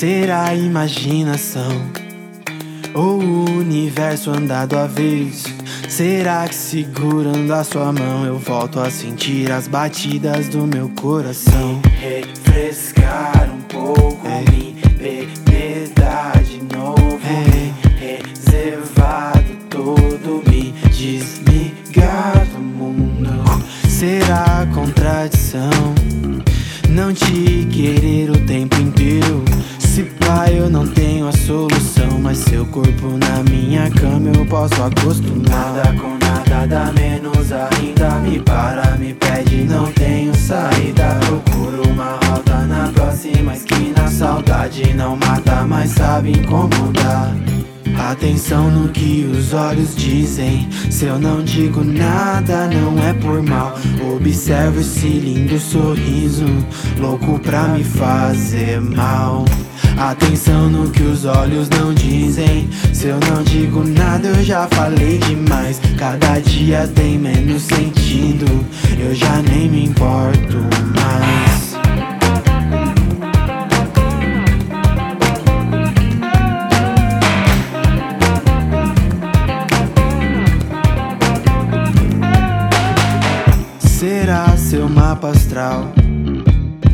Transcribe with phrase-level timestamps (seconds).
[0.00, 1.82] Será imaginação
[2.94, 5.44] ou o universo andado a vez?
[5.90, 11.82] Será que segurando a sua mão eu volto a sentir as batidas do meu coração?
[11.84, 14.40] Me refrescar um pouco, É.
[14.50, 15.90] me beber
[16.46, 17.44] de novo, É.
[17.50, 17.74] me
[18.24, 23.28] reservar do todo, me desligar do mundo.
[23.86, 25.68] Será contradição
[26.88, 29.44] não te querer o tempo inteiro?
[30.00, 35.74] Se eu não tenho a solução, mas seu corpo na minha cama eu posso acostumar.
[35.74, 42.18] Nada com nada dá menos ainda Me para, me pede, não tenho saída Procuro uma
[42.24, 47.34] rota na próxima esquina Saudade não mata, mas sabe incomodar
[48.08, 50.68] Atenção no que os olhos dizem.
[50.90, 53.78] Se eu não digo nada, não é por mal.
[54.20, 56.44] Observe esse lindo sorriso,
[56.98, 59.46] louco pra me fazer mal.
[59.96, 62.68] Atenção no que os olhos não dizem.
[62.92, 65.80] Se eu não digo nada, eu já falei demais.
[65.96, 68.46] Cada dia tem menos sentido.
[68.98, 70.58] Eu já nem me importo
[84.00, 85.92] Será seu mapa astral?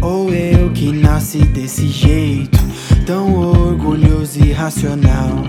[0.00, 2.58] Ou eu que nasci desse jeito?
[3.06, 5.44] Tão orgulhoso e racional.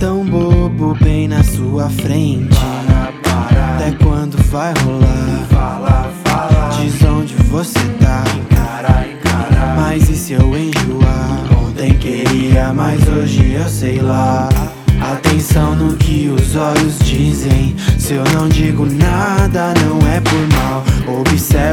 [0.00, 2.56] Tão bobo bem na sua frente.
[2.56, 5.46] Para, para, Até quando vai rolar?
[5.50, 8.24] fala, fala Diz onde você tá.
[8.40, 11.66] Encara, encara Mas e se eu enjoar?
[11.66, 14.48] Ontem queria, mas hoje eu sei lá.
[15.02, 17.76] Atenção no que os olhos dizem.
[17.98, 20.53] Se eu não digo nada, não é por mal.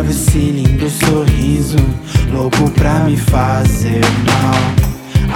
[0.09, 1.77] Esse lindo sorriso,
[2.33, 4.91] louco pra me fazer mal.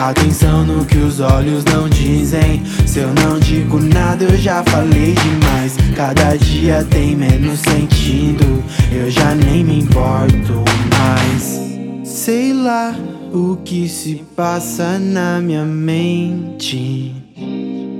[0.09, 2.61] Atenção no que os olhos não dizem.
[2.85, 5.77] Se eu não digo nada, eu já falei demais.
[5.95, 8.63] Cada dia tem menos sentido.
[8.91, 10.63] Eu já nem me importo
[10.99, 11.61] mais.
[12.03, 12.93] Sei lá
[13.33, 17.15] o que se passa na minha mente.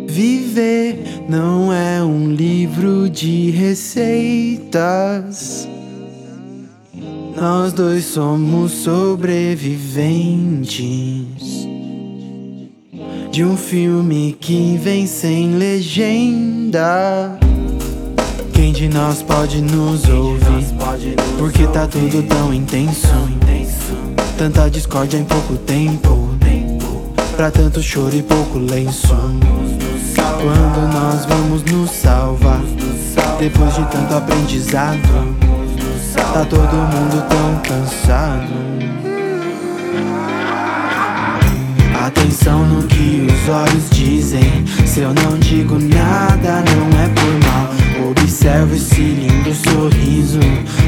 [0.08, 4.66] Viver não é um livro de receitas.
[7.36, 11.68] Nós dois somos sobreviventes
[13.32, 17.38] de um filme que vem sem legenda.
[18.54, 20.66] Quem de nós pode nos ouvir?
[21.38, 23.10] Porque tá tudo tão intenso.
[24.38, 26.30] Tanta discórdia em pouco tempo.
[27.36, 29.14] Pra tanto choro e pouco lenço.
[30.16, 32.62] Quando nós vamos nos salvar?
[33.38, 35.02] Depois de tanto aprendizado,
[36.16, 38.54] tá todo mundo tão cansado.
[42.06, 44.66] Atenção no que os olhos dizem.
[44.86, 48.10] Se eu não digo nada, não é por mal.
[48.12, 50.40] Observe esse lindo sorriso,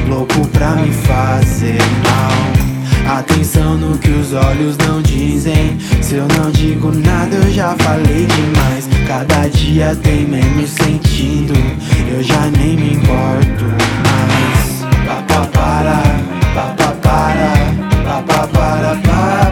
[0.08, 3.18] louco pra me fazer mal.
[3.18, 5.78] Atenção no que os olhos não dizem.
[6.02, 8.88] Se eu não digo nada, eu já falei demais.
[9.06, 11.57] Cada dia tem menos sentido.
[18.94, 19.47] lullaby.